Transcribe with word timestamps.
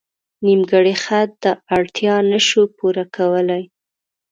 نیمګړی 0.45 0.93
خط 1.03 1.29
دا 1.43 1.51
اړتیا 1.75 2.15
نه 2.31 2.39
شو 2.47 2.63
پوره 2.77 3.03
کولی. 3.15 3.63